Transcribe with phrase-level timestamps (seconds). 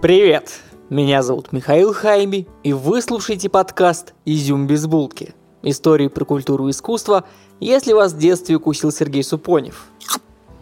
[0.00, 0.60] Привет!
[0.88, 5.34] Меня зовут Михаил Хайми, и вы слушаете подкаст «Изюм без булки».
[5.62, 7.24] Истории про культуру и искусство,
[7.60, 9.88] если вас в детстве укусил Сергей Супонев.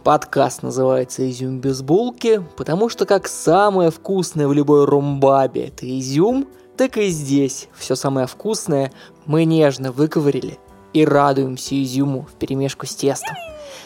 [0.03, 6.49] Подкаст называется «Изюм без булки», потому что как самое вкусное в любой румбабе– это изюм,
[6.77, 8.91] так и здесь все самое вкусное
[9.25, 10.59] мы нежно выковырили
[10.93, 13.37] и радуемся изюму в перемешку с тестом.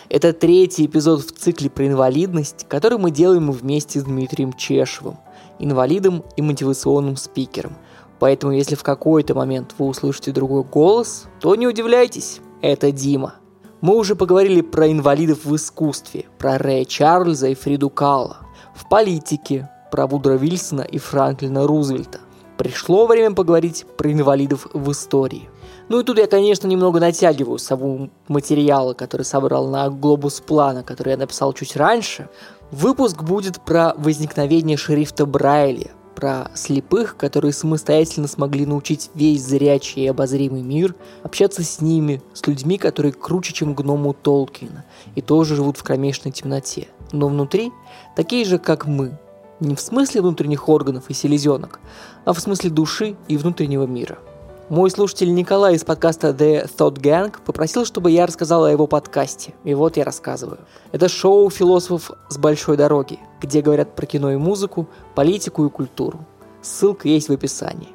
[0.09, 5.19] Это третий эпизод в цикле про инвалидность, который мы делаем вместе с Дмитрием Чешевым,
[5.59, 7.77] инвалидом и мотивационным спикером.
[8.19, 13.35] Поэтому если в какой-то момент вы услышите другой голос, то не удивляйтесь, это Дима.
[13.81, 18.39] Мы уже поговорили про инвалидов в искусстве, про Рэя Чарльза и Фриду Калла,
[18.77, 22.21] в политике, про Вудро Вильсона и Франклина Рузвельта.
[22.59, 25.51] Пришло время поговорить про инвалидов в истории.
[25.93, 31.11] Ну и тут я, конечно, немного натягиваю сову материала, который собрал на глобус плана, который
[31.11, 32.31] я написал чуть раньше.
[32.71, 40.07] Выпуск будет про возникновение шрифта Брайля, про слепых, которые самостоятельно смогли научить весь зрячий и
[40.07, 45.77] обозримый мир, общаться с ними, с людьми, которые круче, чем гному Толкина, и тоже живут
[45.77, 46.89] в кромешной темноте.
[47.13, 47.71] Но внутри
[48.17, 49.19] такие же, как мы.
[49.61, 51.81] Не в смысле внутренних органов и селезенок,
[52.25, 54.19] а в смысле души и внутреннего мира–
[54.73, 59.53] мой слушатель Николай из подкаста The Thought Gang попросил, чтобы я рассказал о его подкасте.
[59.65, 60.61] И вот я рассказываю.
[60.93, 66.25] Это шоу философов с большой дороги, где говорят про кино и музыку, политику и культуру.
[66.63, 67.91] Ссылка есть в описании.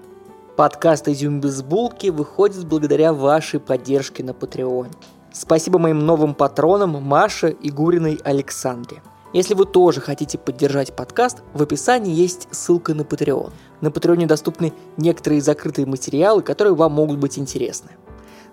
[0.56, 4.92] Подкаст «Изюм без булки» выходит благодаря вашей поддержке на Патреоне.
[5.34, 9.02] Спасибо моим новым патронам Маше и Гуриной Александре.
[9.38, 13.52] Если вы тоже хотите поддержать подкаст, в описании есть ссылка на Patreon.
[13.82, 17.92] На Патреоне доступны некоторые закрытые материалы, которые вам могут быть интересны.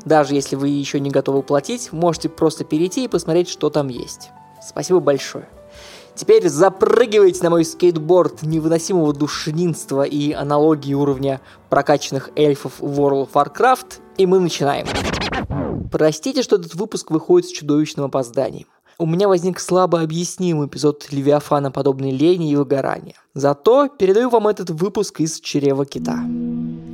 [0.04, 4.28] Даже если вы еще не готовы платить, можете просто перейти и посмотреть, что там есть.
[4.62, 5.48] Спасибо большое.
[6.14, 11.40] Теперь запрыгивайте на мой скейтборд невыносимого душнинства и аналогии уровня
[11.70, 14.86] прокачанных эльфов в World of Warcraft, и мы начинаем.
[15.90, 18.66] Простите, что этот выпуск выходит с чудовищным опозданием.
[18.96, 23.16] У меня возник слабо объяснимый эпизод Левиафана подобной лени и выгорания.
[23.34, 26.20] Зато передаю вам этот выпуск из чрева кита.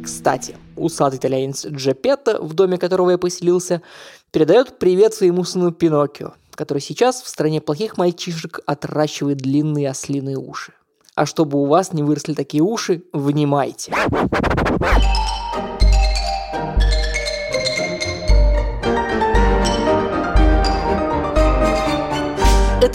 [0.02, 3.82] Кстати, усатый итальянец Джепетто, в доме которого я поселился,
[4.30, 10.72] передает привет своему сыну Пиноккио, который сейчас в стране плохих мальчишек отращивает длинные ослиные уши.
[11.14, 13.94] А чтобы у вас не выросли такие уши, внимайте.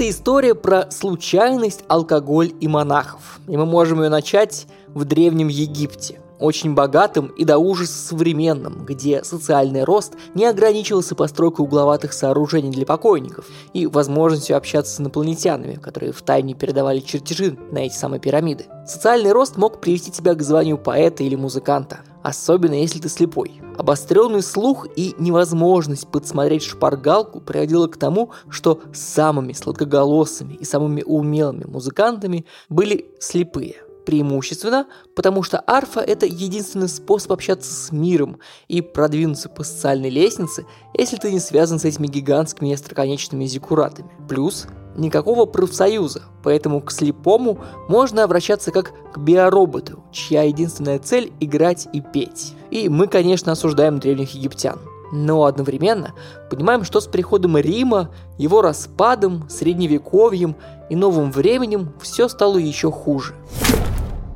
[0.08, 3.40] История про случайность, алкоголь и монахов.
[3.48, 9.24] И мы можем ее начать в Древнем Египте очень богатым и до ужаса современным, где
[9.24, 16.12] социальный рост не ограничивался постройкой угловатых сооружений для покойников и возможностью общаться с инопланетянами, которые
[16.12, 18.66] втайне передавали чертежи на эти самые пирамиды.
[18.86, 23.62] Социальный рост мог привести тебя к званию поэта или музыканта, особенно если ты слепой.
[23.78, 31.66] Обостренный слух и невозможность подсмотреть шпаргалку приводила к тому, что самыми сладкоголосыми и самыми умелыми
[31.66, 33.85] музыкантами были слепые.
[34.06, 40.66] Преимущественно, потому что арфа– это единственный способ общаться с миром и продвинуться по социальной лестнице,
[40.94, 44.12] если ты не связан с этими гигантскими остроконечными зиккуратами.
[44.30, 51.88] Плюс никакого профсоюза, поэтому к слепому можно обращаться как к биороботу, чья единственная цель– играть
[51.92, 52.54] и петь.
[52.72, 54.80] И мы, конечно, осуждаем древних египтян.
[55.12, 56.14] Но одновременно
[56.50, 60.56] понимаем, что с приходом Рима, его распадом, средневековьем
[60.90, 63.34] и новым временем все стало еще хуже.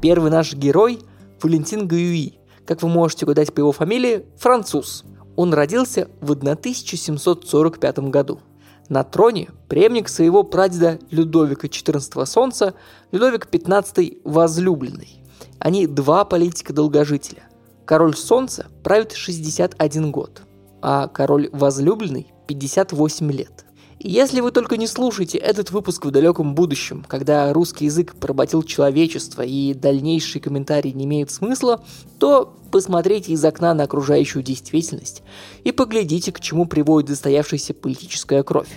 [0.02, 1.00] Первый наш герой–
[1.42, 5.04] Валентин Гаюи, как вы можете угадать по его фамилии, француз.
[5.36, 8.40] Он родился в 1745 году–
[8.90, 12.74] на троне преемник своего прадеда Людовика XIV Солнца,
[13.12, 15.24] Людовик XV Возлюбленный.
[15.60, 17.44] Они два политика-долгожителя.
[17.86, 20.42] Король Солнца правит 61 год,
[20.82, 23.66] а король Возлюбленный 58 лет–
[24.02, 29.42] если вы только не слушаете этот выпуск в далеком будущем, когда русский язык поработил человечество
[29.42, 31.84] и дальнейшие комментарии не имеют смысла,
[32.18, 35.22] то посмотрите из окна на окружающую действительность
[35.66, 38.70] и поглядите, к чему приводит застоявшаяся политическая кровь.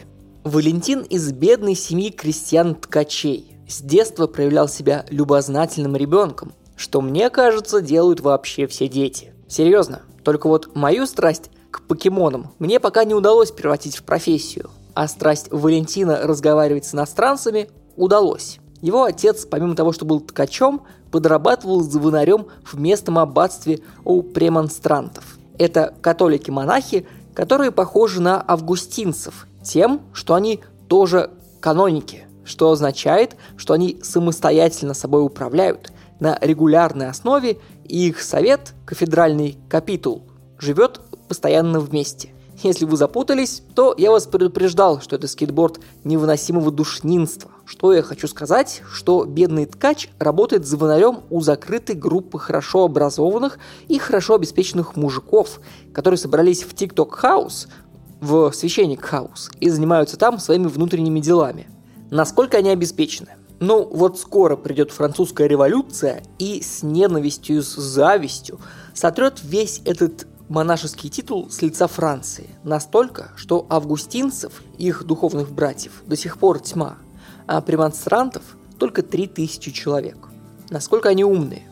[0.43, 8.21] Валентин из бедной семьи крестьян-ткачей с детства проявлял себя любознательным ребенком, что мне кажется делают
[8.21, 9.33] вообще все дети.
[9.47, 15.09] Серьезно, только вот мою страсть к покемонам мне пока не удалось превратить в профессию– а
[15.09, 18.59] страсть Валентина разговаривать с иностранцами удалось.
[18.81, 25.39] Его отец, помимо того, что был ткачом, подрабатывал звонарем в местном аббатстве у премонстрантов.
[25.59, 31.31] Это католики-монахи, которые похожи на августинцев, тем, что они тоже
[31.61, 39.59] каноники, что означает, что они самостоятельно собой управляют на регулярной основе, и их совет, кафедральный
[39.69, 40.25] капитул,
[40.59, 42.31] живет постоянно вместе.
[42.63, 47.51] Если вы запутались, то я вас предупреждал, что это скейтборд невыносимого душнинства.
[47.65, 53.99] Что я хочу сказать, что бедный ткач работает звонарем у закрытой группы хорошо образованных и
[53.99, 55.61] хорошо обеспеченных мужиков,
[55.93, 57.69] которые собрались в TikTok House,
[58.21, 61.69] в священник Хаус, и занимаются там своими внутренними делами.
[62.11, 63.31] Насколько они обеспечены?
[63.59, 68.61] Ну, вот скоро придет французская революция и с ненавистью, с завистью
[68.93, 72.51] сотрет весь этот монашеский титул с лица Франции.
[72.63, 76.99] Настолько, что августинцев, их духовных братьев, до сих пор тьма,
[77.47, 78.43] а премонстрантов
[78.79, 80.29] только 3000 человек.
[80.69, 81.63] Насколько они умные?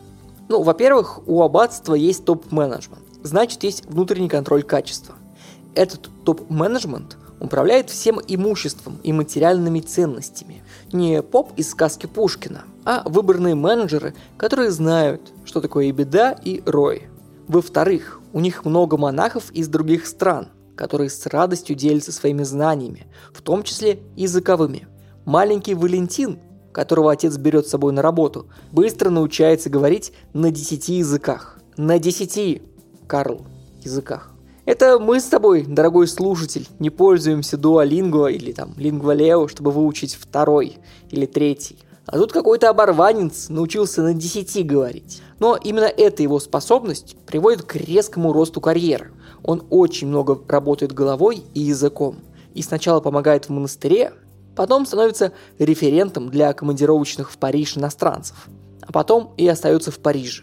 [0.49, 5.15] Ну, во-первых, у аббатства есть топ-менеджмент, значит, есть внутренний контроль качества.
[5.75, 10.62] Этот топ-менеджмент управляет всем имуществом и материальными ценностями.
[10.93, 16.62] Не поп из сказки Пушкина, а выборные менеджеры, которые знают, что такое и беда, и
[16.65, 17.09] рой.
[17.47, 23.43] Во-вторых, у них много монахов из других стран, которые с радостью делятся своими знаниями, в
[23.43, 24.87] том числе языковыми.
[25.25, 26.38] Маленький Валентин,
[26.73, 31.59] которого отец берет с собой на работу, быстро научается говорить на десяти языках.
[31.77, 32.62] На десяти,
[33.06, 33.43] Карл,
[33.82, 34.33] языках.
[34.65, 40.79] Это мы с тобой, дорогой слушатель, не пользуемся дуалинго или там лингвалео, чтобы выучить второй
[41.11, 41.79] или третий.
[42.06, 45.23] А тут какой-то оборванец научился на десяти говорить.
[45.38, 49.12] Но именно эта его способность приводит к резкому росту карьеры.
[49.43, 52.17] Он очень много работает головой и языком.
[52.55, 54.12] И сначала помогает в монастыре,
[54.56, 58.49] потом становится референтом для командировочных в Париж иностранцев,
[58.82, 60.43] а потом и остается в Париже.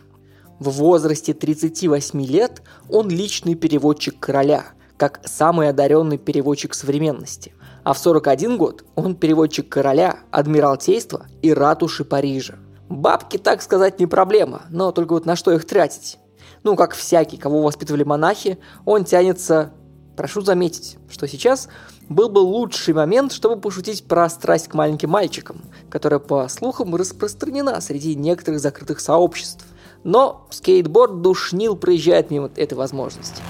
[0.60, 4.66] В возрасте 38 лет он личный переводчик короля,
[4.98, 7.54] как самый одаренный переводчик современности.
[7.88, 12.56] А в 41 год он переводчик короля, адмиралтейства и ратуши Парижа.
[12.90, 16.18] Бабки, так сказать, не проблема, но только вот на что их тратить?
[16.64, 19.72] Ну, как всякий, кого воспитывали монахи, он тянется...
[20.18, 21.70] Прошу заметить, что сейчас
[22.10, 27.80] был бы лучший момент, чтобы пошутить про страсть к маленьким мальчикам, которая, по слухам, распространена
[27.80, 29.66] среди некоторых закрытых сообществ–
[30.04, 33.42] но скейтборд душнил проезжает мимо этой возможности.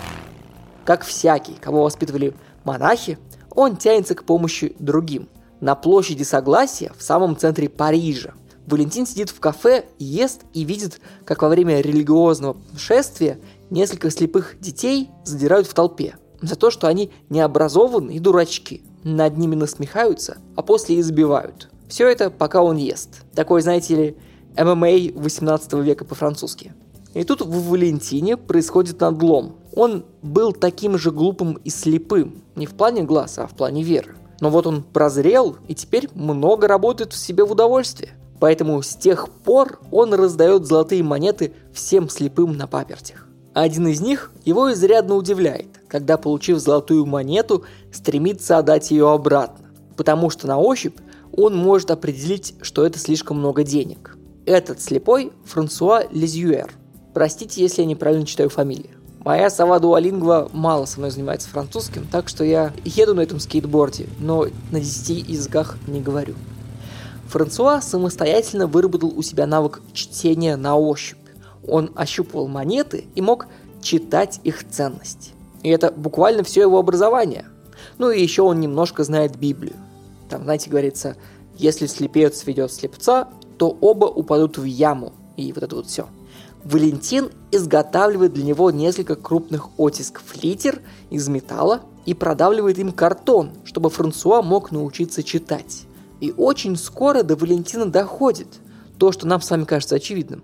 [0.86, 2.34] Как всякий, кого воспитывали
[2.64, 3.20] монахи,
[3.58, 5.28] он тянется к помощи другим.
[5.60, 8.36] На площади Согласия, в самом центре Парижа,
[8.68, 13.40] Валентин сидит в кафе, ест и видит, как во время религиозного шествия
[13.72, 18.84] несколько слепых детей задирают в толпе за то, что они необразованы и дурачки.
[19.04, 21.70] Над ними насмехаются, а после избивают.
[21.90, 23.24] Все это пока он ест.
[23.34, 24.18] Такой, знаете ли,
[24.56, 26.74] ММА 18 века по-французски.
[27.16, 29.56] И тут в Валентине происходит надлом.
[29.78, 34.16] Он был таким же глупым и слепым, не в плане глаз, а в плане веры.
[34.40, 38.14] Но вот он прозрел и теперь много работает в себе в удовольствие.
[38.40, 43.28] Поэтому с тех пор он раздает золотые монеты всем слепым на папертях.
[43.54, 50.32] Один из них его изрядно удивляет, когда, получив золотую монету, стремится отдать ее обратно, потому
[50.32, 50.98] что на ощупь
[51.32, 54.18] он может определить, что это слишком много денег.
[54.48, 56.72] Этот слепой Франсуа Лизюэр.
[57.14, 58.97] Простите, если я неправильно читаю фамилию.
[59.24, 64.08] Моя сова Дуалингва мало со мной занимается французским, так что я еду на этом скейтборде,
[64.20, 66.36] но на 10 языках не говорю.
[67.28, 71.18] Франсуа самостоятельно выработал у себя навык чтения на ощупь.
[71.68, 73.48] Он ощупывал монеты и мог
[73.82, 75.34] читать их ценность.
[75.64, 77.46] И это буквально все его образование.
[77.98, 79.76] Ну и еще он немножко знает Библию.
[80.30, 81.18] Там, знаете, говорится,
[81.58, 85.14] если слепец ведет слепца, то оба упадут в яму.
[85.36, 86.08] И вот это вот все.
[86.70, 93.90] Валентин изготавливает для него несколько крупных оттисков литер из металла и продавливает им картон, чтобы
[93.90, 95.84] Франсуа мог научиться читать.
[96.20, 98.60] И очень скоро до Валентина доходит
[98.98, 100.44] то, что нам с вами кажется очевидным.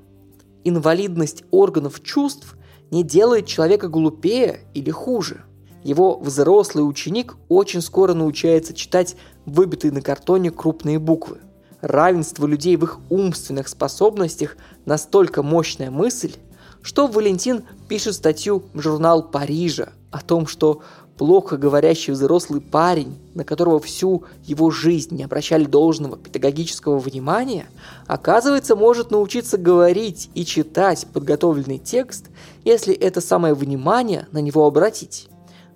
[0.63, 2.56] Инвалидность органов чувств
[2.89, 5.44] не делает человека глупее или хуже.
[5.84, 11.39] Его взрослый ученик очень скоро научается читать выбитые на картоне крупные буквы–
[11.84, 16.34] равенство людей в их умственных способностях настолько мощная мысль,
[16.82, 20.82] что Валентин пишет статью в журнал Парижа о том, что
[21.18, 27.68] плохо говорящий взрослый парень, на которого всю его жизнь не обращали должного педагогического внимания,
[28.08, 32.28] оказывается может научиться говорить и читать подготовленный текст,
[32.63, 35.28] если это самое внимание на него обратить.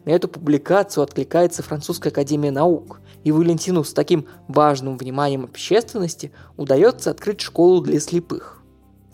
[0.07, 7.11] На эту публикацию откликается Французская академия наук, и Валентину с таким важным вниманием общественности удается
[7.11, 8.63] открыть школу для слепых.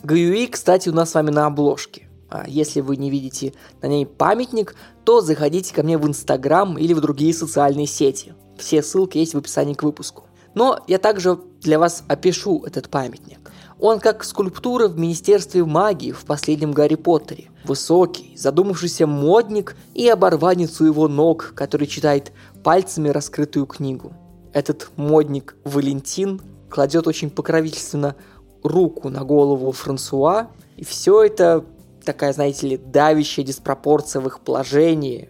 [0.03, 2.09] Гаюи, кстати, у нас с вами на обложке.
[2.29, 6.93] А если вы не видите на ней памятник, то заходите ко мне в Инстаграм или
[6.93, 8.35] в другие социальные сети.
[8.59, 10.25] Все ссылки есть в описании к выпуску.
[10.53, 13.42] Но я также для вас опишу этот памятник.
[13.79, 17.49] Он как скульптура в Министерстве магии в последнем Гарри Поттере.
[17.65, 22.31] Высокий, задумавшийся модник и оборванец у его ног, который читает
[22.63, 24.13] пальцами раскрытую книгу.
[24.53, 28.15] Этот модник Валентин кладет очень покровительственно
[28.63, 31.65] руку на голову Франсуа, и все это
[32.03, 35.29] такая, знаете ли, давящая диспропорция в их положении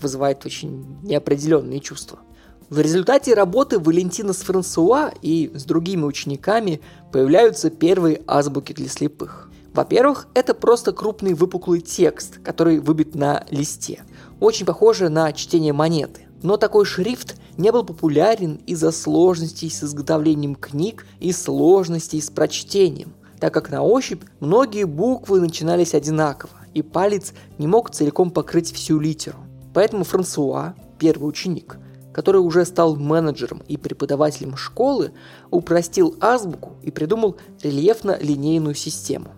[0.00, 2.18] вызывает очень неопределенные чувства.
[2.68, 6.80] В результате работы Валентина с Франсуа и с другими учениками
[7.12, 9.48] появляются первые азбуки для слепых.
[9.72, 14.02] Во-первых, это просто крупный выпуклый текст, который выбит на листе.
[14.40, 16.22] Очень похоже на чтение монеты.
[16.42, 23.14] Но такой шрифт не был популярен из-за сложностей с изготовлением книг и сложностей с прочтением,
[23.38, 28.98] так как на ощупь многие буквы начинались одинаково, и палец не мог целиком покрыть всю
[28.98, 29.38] литеру.
[29.72, 31.78] Поэтому Франсуа, первый ученик,
[32.16, 35.12] который уже стал менеджером и преподавателем школы,
[35.50, 39.34] упростил азбуку и придумал рельефно-линейную систему,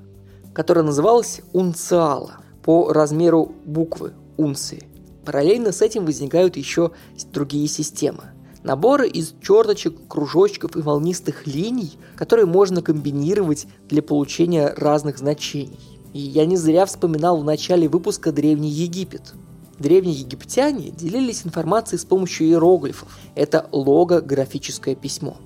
[0.55, 4.85] которая называлась унциала по размеру буквы унции.
[5.25, 6.93] Параллельно с этим возникают еще
[7.33, 8.31] другие системы.
[8.63, 15.81] Наборы из черточек, кружочков и волнистых линий, которые можно комбинировать для получения разных значений.
[16.13, 19.35] И я не зря вспоминал в начале выпуска Древний Египет–
[19.79, 23.17] Древние египтяне делились информацией с помощью иероглифов.
[23.37, 25.37] Это логографическое письмо.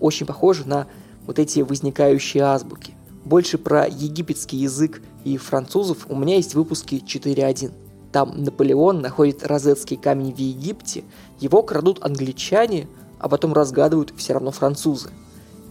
[0.00, 0.86] Очень похоже на
[1.26, 2.94] вот эти возникающие азбуки.
[3.24, 7.72] Больше про египетский язык и французов у меня есть выпуски 4.1.
[8.12, 11.04] Там Наполеон находит розетский камень в Египте,
[11.38, 15.10] его крадут англичане, а потом разгадывают все равно французы.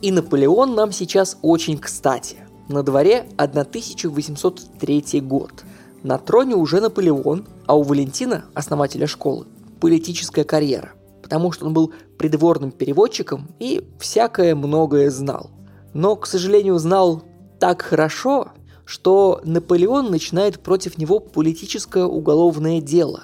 [0.01, 2.37] И Наполеон нам сейчас очень кстати.
[2.67, 5.51] На дворе 1803 год–
[6.03, 9.45] на троне уже Наполеон, а у Валентина, основателя школы,
[9.79, 10.91] политическая карьера,
[11.21, 15.51] потому что он был придворным переводчиком и всякое многое знал.
[15.93, 17.23] Но, к сожалению, знал
[17.59, 18.49] так хорошо,
[18.85, 23.23] что Наполеон начинает против него политическое уголовное дело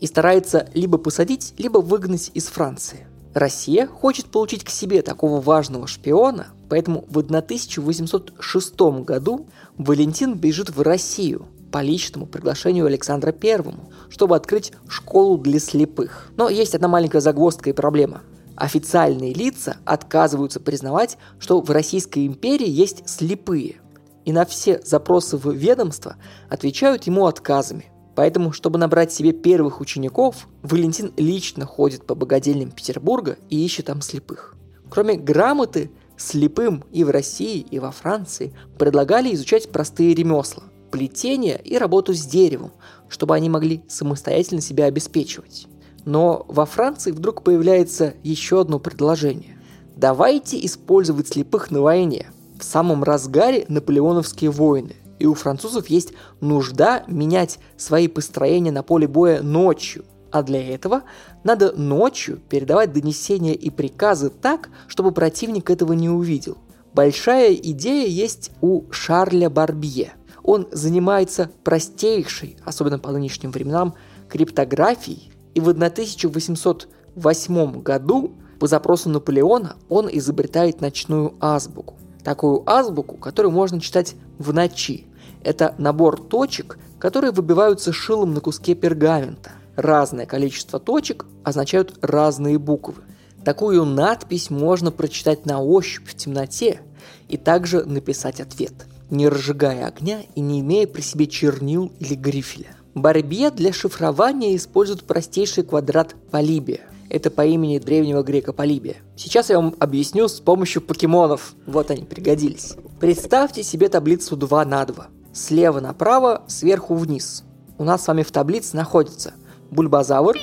[0.00, 3.06] и старается либо посадить, либо выгнать из Франции.
[3.34, 9.46] Россия хочет получить к себе такого важного шпиона, поэтому в 1806 году
[9.78, 13.64] Валентин бежит в Россию, по личному приглашению Александра I,
[14.10, 16.30] чтобы открыть школу для слепых.
[16.36, 18.20] Но есть одна маленькая загвоздка и проблема.
[18.54, 23.76] Официальные лица отказываются признавать, что в Российской империи есть слепые.
[24.24, 26.16] И на все запросы в ведомство
[26.48, 27.86] отвечают ему отказами.
[28.14, 34.02] Поэтому, чтобы набрать себе первых учеников, Валентин лично ходит по богадельням Петербурга и ищет там
[34.02, 34.54] слепых.
[34.90, 41.76] Кроме грамоты, слепым и в России, и во Франции предлагали изучать простые ремесла плетение и
[41.78, 42.70] работу с деревом,
[43.08, 45.66] чтобы они могли самостоятельно себя обеспечивать.
[46.04, 49.58] Но во Франции вдруг появляется еще одно предложение.
[49.96, 52.28] Давайте использовать слепых на войне.
[52.58, 54.94] В самом разгаре наполеоновские войны.
[55.18, 60.04] И у французов есть нужда менять свои построения на поле боя ночью.
[60.30, 61.02] А для этого
[61.44, 66.58] надо ночью передавать донесения и приказы так, чтобы противник этого не увидел.
[66.94, 73.94] Большая идея есть у Шарля Барбье– он занимается простейшей, особенно по нынешним временам,
[74.28, 81.94] криптографией, и в 1808 году по запросу Наполеона он изобретает ночную азбуку.
[82.24, 85.06] Такую азбуку, которую можно читать в ночи.
[85.42, 89.50] Это набор точек, которые выбиваются шилом на куске пергамента.
[89.74, 93.02] Разное количество точек означают разные буквы.
[93.44, 96.80] Такую надпись можно прочитать на ощупь в темноте
[97.28, 102.74] и также написать ответ– не разжигая огня и не имея при себе чернил или грифеля.
[102.94, 106.80] Барбье для шифрования использует простейший квадрат Полибия.
[107.10, 108.96] Это по имени древнего грека Полибия.
[109.16, 111.54] Сейчас я вам объясню с помощью покемонов.
[111.66, 112.74] Вот они, пригодились.
[113.00, 115.06] Представьте себе таблицу 2 на 2.
[115.34, 117.44] Слева направо, сверху вниз.
[117.76, 119.34] У нас с вами в таблице находится
[119.70, 120.38] Бульбазавр,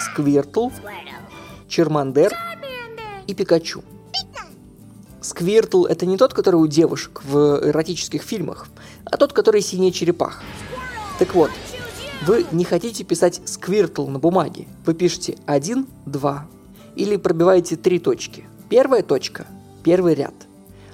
[0.00, 0.68] Сквиртл,
[1.66, 2.34] Чермандер
[3.26, 3.82] и Пикачу.
[5.22, 8.66] Сквиртл– это не тот, который у девушек в эротических фильмах,
[9.04, 10.42] а тот, который синяя черепаха.
[11.18, 11.50] Так вот,
[12.26, 14.66] вы не хотите писать сквиртл на бумаге.
[14.84, 16.46] Вы пишете 1, 2
[16.96, 18.44] или пробиваете три точки.
[18.68, 19.46] Первая точка–
[19.84, 20.34] первый ряд,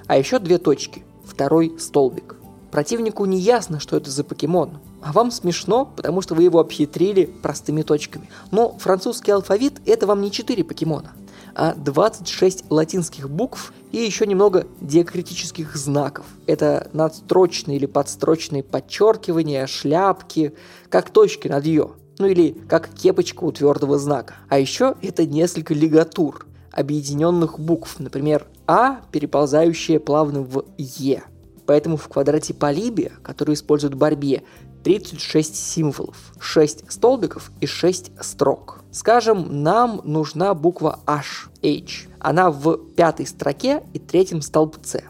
[0.05, 2.35] а еще две точки– второй столбик.
[2.71, 7.25] Противнику не ясно, что это за покемон, а вам смешно, потому что вы его обхитрили
[7.25, 8.29] простыми точками.
[8.51, 11.13] Но французский алфавит– это вам не четыре покемона–
[11.59, 16.25] а 26 латинских букв и еще немного диакритических знаков.
[16.45, 20.53] Это надстрочные или подстрочные подчеркивания, шляпки,
[20.87, 24.35] как точки над «ё», ну или как кепочка у твердого знака.
[24.47, 26.45] А еще это несколько лигатур.
[26.71, 31.23] объединенных букв, например, А, переползающее плавно в Е.
[31.65, 34.43] Поэтому в квадрате Полибия, который использует Барбье,
[34.83, 38.78] 36 символов, 6 столбиков и 6 строк.
[38.91, 42.07] Скажем, нам нужна буква H, H.
[42.19, 45.03] Она в пятой строке и третьем столбце.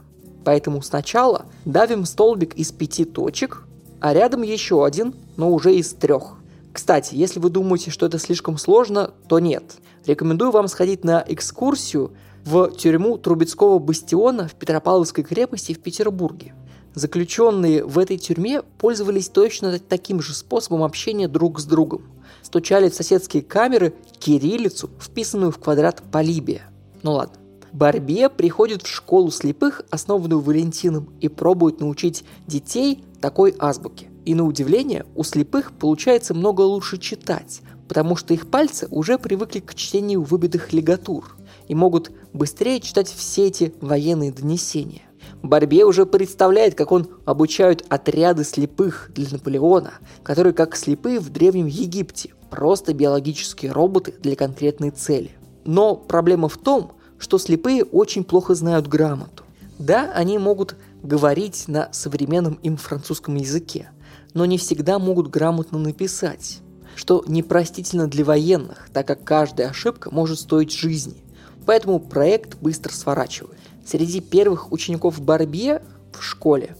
[0.43, 3.65] Поэтому сначала давим столбик из пяти точек,
[4.01, 6.35] а рядом еще один, но уже из трех.
[6.73, 9.75] Кстати, если вы думаете, что это слишком сложно, то нет.
[10.05, 12.11] Рекомендую вам сходить на экскурсию
[12.45, 16.53] в тюрьму Трубецкого бастиона в Петропавловской крепости в Петербурге.
[16.95, 22.03] Заключенные в этой тюрьме пользовались точно таким же способом общения друг с другом.
[22.49, 26.63] Стучали в соседские камеры кириллицу, вписанную в квадрат Полибия.
[27.03, 27.35] Ну ладно.
[27.71, 34.09] Барбе приходит в школу слепых, основанную Валентином, и пробует научить детей такой азбуке.
[34.25, 39.59] И на удивление, у слепых получается много лучше читать, потому что их пальцы уже привыкли
[39.59, 41.35] к чтению выбитых лигатур
[41.67, 45.03] и могут быстрее читать все эти военные донесения.
[45.41, 49.93] Барбе уже представляет, как он обучают отряды слепых для Наполеона,
[50.23, 55.31] которые как слепые в Древнем Египте, просто биологические роботы для конкретной цели.
[55.65, 59.43] Но проблема в том, что слепые очень плохо знают грамоту.
[59.77, 63.91] Да, они могут говорить на современном им французском языке,
[64.33, 66.59] но не всегда могут грамотно написать,
[66.95, 71.23] что непростительно для военных, так как каждая ошибка может стоить жизни.
[71.65, 73.57] Поэтому проект быстро сворачивают.
[73.85, 75.81] Среди первых учеников Барбье
[76.13, 76.75] в школе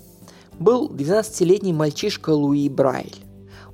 [0.59, 3.15] был 12-летний мальчишка Луи Брайль.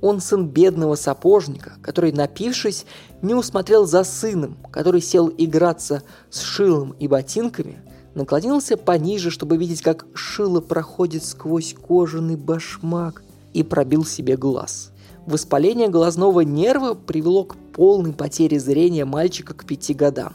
[0.00, 2.86] Он сын бедного сапожника, который, напившись,
[3.22, 7.78] не усмотрел за сыном, который сел играться с шилом и ботинками,
[8.14, 13.22] наклонился пониже, чтобы видеть, как шило проходит сквозь кожаный башмак,
[13.56, 14.92] и пробил себе глаз.
[15.26, 20.34] Воспаление глазного нерва привело к полной потере зрения мальчика к пяти годам.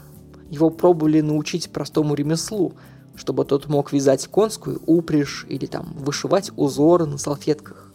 [0.52, 2.74] Его пробовали научить простому ремеслу,
[3.16, 7.90] чтобы тот мог вязать конскую упряжь или там вышивать узоры на салфетках.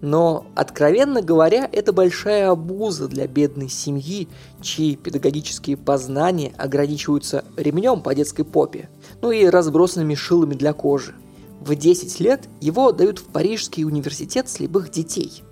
[0.00, 4.28] Но, откровенно говоря, это большая обуза для бедной семьи,
[4.62, 8.88] чьи педагогические познания ограничиваются ремнем по детской попе,
[9.20, 11.12] ну и разбросанными шилами для кожи.
[11.60, 15.42] В 10 лет его отдают в Парижский университет слепых детей,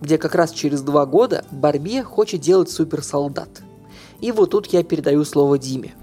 [0.00, 3.50] где как раз через два года Барбе хочет делать суперсолдат.
[4.20, 5.94] И вот тут я передаю слово Диме.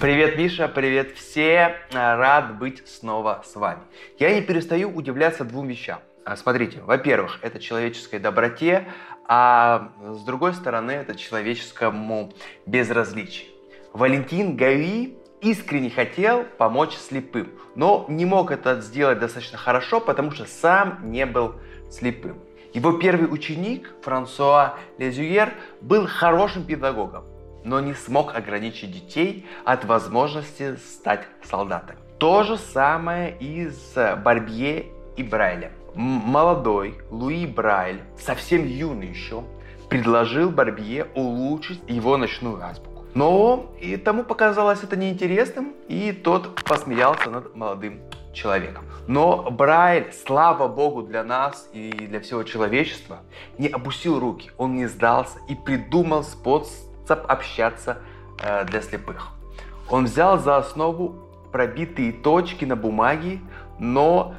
[0.00, 1.74] Привет, Миша, привет все.
[1.92, 3.80] Рад быть снова с вами.
[4.18, 5.98] Я не перестаю удивляться двум вещам.
[6.24, 8.86] А, смотрите, во-первых, это человеческой доброте,
[9.26, 12.32] а с другой стороны, это человеческому
[12.64, 13.48] безразличию.
[13.92, 20.44] Валентин Гави искренне хотел помочь слепым, но не мог это сделать достаточно хорошо, потому что
[20.44, 21.54] сам не был
[21.90, 22.38] слепым.
[22.72, 27.24] Его первый ученик, Франсуа Лезюер, был хорошим педагогом,
[27.64, 31.98] но не смог ограничить детей от возможности стать солдатами.
[32.18, 35.72] То же самое и с Барбье и Брайлем.
[35.94, 39.44] Молодой Луи Брайль, совсем юный еще,
[39.88, 43.04] предложил Барбье улучшить его ночную азбуку.
[43.14, 48.00] Но и тому показалось это неинтересным, и тот посмеялся над молодым
[48.32, 48.84] человеком.
[49.06, 53.20] Но Брайль, слава богу для нас и для всего человечества,
[53.56, 57.98] не опустил руки, он не сдался и придумал способ способ общаться
[58.42, 59.28] э, для слепых.
[59.88, 61.14] Он взял за основу
[61.52, 63.40] пробитые точки на бумаге,
[63.78, 64.34] но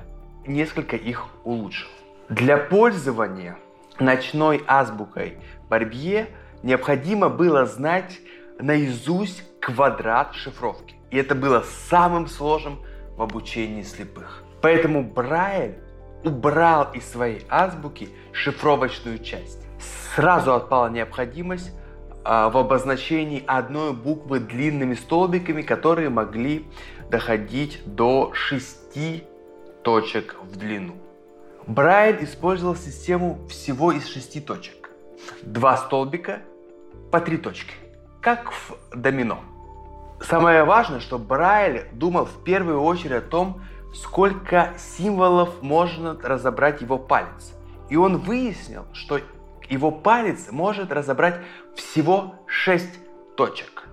[0.45, 1.89] несколько их улучшил.
[2.29, 3.57] Для пользования
[3.99, 5.37] ночной азбукой
[5.69, 6.27] Барбье
[6.61, 8.19] необходимо было знать
[8.59, 10.95] наизусть квадрат шифровки.
[11.09, 12.79] И это было самым сложным
[13.17, 14.43] в обучении слепых.
[14.61, 15.79] Поэтому Брайль
[16.23, 19.65] убрал из своей азбуки шифровочную часть.
[20.13, 21.71] Сразу отпала необходимость
[22.23, 26.65] в обозначении одной буквы длинными столбиками, которые могли
[27.09, 29.23] доходить до шести
[29.83, 30.95] точек в длину.
[31.65, 34.89] Брайль использовал систему всего из шести точек.
[35.41, 36.41] Два столбика
[37.11, 37.73] по три точки,
[38.21, 39.39] как в домино.
[40.21, 43.61] Самое важное, что Брайль думал в первую очередь о том,
[43.93, 47.53] сколько символов можно разобрать его палец.
[47.89, 49.19] И он выяснил, что
[49.69, 51.39] его палец может разобрать
[51.75, 52.87] всего 6
[53.35, 53.83] точек.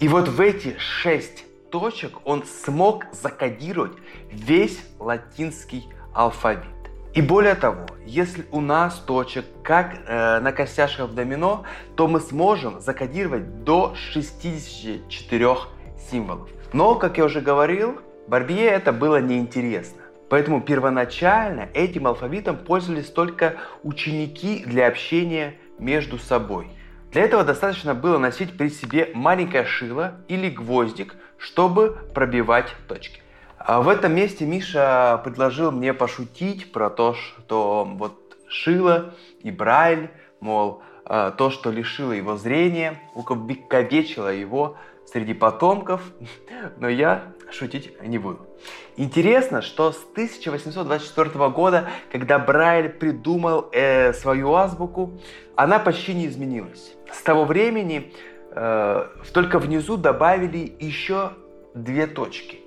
[0.00, 3.92] И вот в эти 6 точек он смог закодировать
[4.30, 6.66] весь латинский алфавит.
[7.14, 11.62] И более того, если у нас точек, как э, на костяшках домино,
[11.94, 15.56] то мы сможем закодировать до 64
[16.10, 16.48] символов.
[16.72, 20.02] Но, как я уже говорил, Барбье это было неинтересно.
[20.34, 26.72] Поэтому первоначально этим алфавитом пользовались только ученики для общения между собой.
[27.12, 33.22] Для этого достаточно было носить при себе маленькое шило или гвоздик, чтобы пробивать точки.
[33.58, 40.10] А в этом месте Миша предложил мне пошутить про то, что вот шило и Брайль,
[40.40, 44.76] мол, э, то, что лишило его зрения, уковечило его
[45.14, 46.02] среди потомков,
[46.78, 48.40] но я шутить не буду.
[48.96, 55.12] Интересно, что с 1824 года, когда Брайль придумал э, свою азбуку,
[55.54, 56.94] она почти не изменилась.
[57.12, 58.12] С того времени
[58.50, 61.34] э, только внизу добавили еще
[61.74, 62.58] две точки.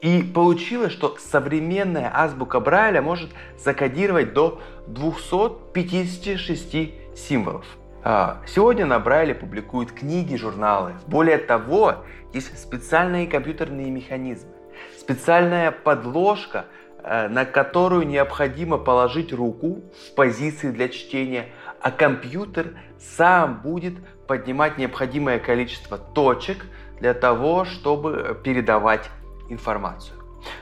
[0.00, 7.66] И получилось, что современная азбука Брайля может закодировать до 256 символов.
[8.08, 10.92] А, сегодня на Брайле публикуют книги, журналы.
[11.08, 14.52] Более того, есть специальные компьютерные механизмы,
[14.96, 16.66] специальная подложка,
[17.02, 21.46] э, на которую необходимо положить руку в позиции для чтения,
[21.80, 23.94] а компьютер сам будет
[24.28, 26.64] поднимать необходимое количество точек
[27.00, 29.10] для того, чтобы передавать
[29.48, 30.16] информацию.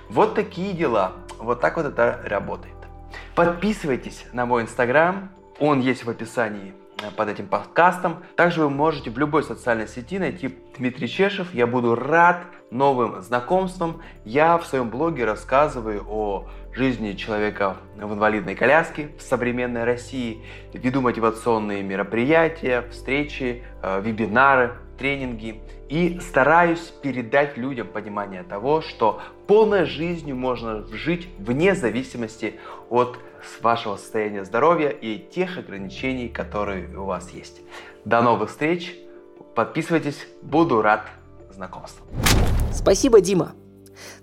[0.08, 1.12] Вот такие дела.
[1.38, 2.74] Вот так вот это работает.
[3.34, 5.28] Подписывайтесь на мой инстаграм.
[5.58, 6.72] Он есть в описании
[7.16, 8.22] под этим подкастом.
[8.36, 11.52] Также вы можете в любой социальной сети найти Дмитрий Чешев.
[11.54, 14.02] Я буду рад новым знакомствам.
[14.24, 21.00] Я в своем блоге рассказываю о жизни человека в инвалидной коляске в современной России, веду
[21.00, 30.36] мотивационные мероприятия, встречи, э, вебинары, тренинги и стараюсь передать людям понимание того, что полной жизнью
[30.36, 32.58] можно жить вне зависимости
[32.90, 33.18] от
[33.62, 37.60] вашего состояния здоровья и тех ограничений, которые у вас есть.
[38.04, 38.94] До новых встреч,
[39.54, 41.06] подписывайтесь, буду рад
[41.52, 42.04] знакомству.
[42.72, 43.52] Спасибо, Дима.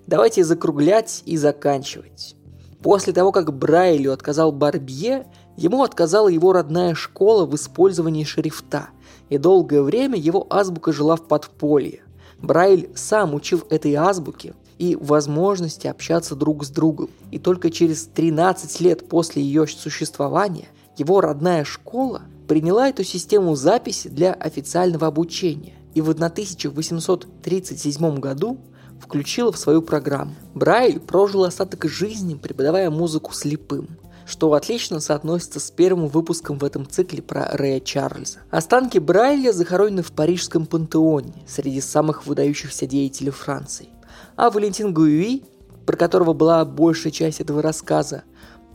[0.08, 2.36] Давайте закруглять и заканчивать.
[2.84, 8.90] После того, как Брайлю отказал Барбье, ему отказала его родная школа в использовании шрифта,
[9.30, 12.04] и долгое время его азбука жила в подполье.
[12.40, 17.12] Брайль сам учил этой азбуке и возможности общаться друг с другом.
[17.30, 24.08] И только через 13 лет после ее существования его родная школа приняла эту систему записи
[24.08, 25.76] для официального обучения.
[25.94, 28.58] И в 1837 году
[29.00, 30.34] включила в свою программу.
[30.56, 33.88] Брайль прожил остаток жизни, преподавая музыку слепым
[34.28, 38.40] что отлично соотносится с первым выпуском в этом цикле про Рэя Чарльза.
[38.50, 43.90] Останки Брайля захоронены в парижском пантеоне среди самых выдающихся деятелей Франции.
[44.36, 45.44] А Валентин Гуюи,
[45.86, 48.24] про которого была большая часть этого рассказа,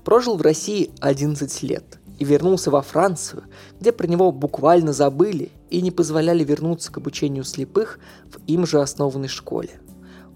[0.04, 3.44] прожил в России 11 лет и вернулся во Францию,
[3.80, 7.98] где про него буквально забыли и не позволяли вернуться к обучению слепых
[8.30, 9.80] в им же основанной школе.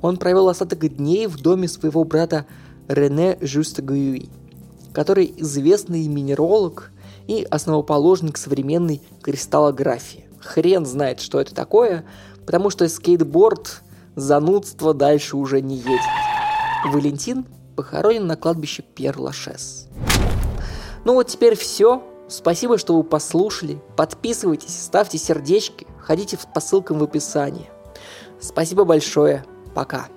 [0.02, 2.46] Он провел остаток дней в доме своего брата
[2.88, 4.28] Рене Жюста Гуюи,
[4.92, 6.90] который известный минеролог
[7.28, 10.24] и основоположник современной кристаллографии.
[10.40, 12.04] Хрен знает, что это такое,
[12.46, 13.82] потому что скейтборд
[14.16, 16.00] занудство дальше уже не едет.
[16.84, 17.46] Валентин
[17.76, 19.88] похоронен на кладбище Пьер-Лашес.
[21.04, 22.02] Ну вот теперь все.
[22.28, 23.80] Спасибо, что вы послушали.
[23.96, 27.68] Подписывайтесь, ставьте сердечки, ходите по ссылкам в описании.
[28.40, 29.44] Спасибо большое.
[29.74, 30.08] Пока.